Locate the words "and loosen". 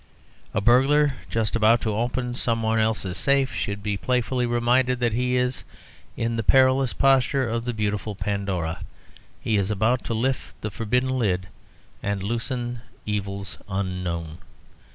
12.01-12.81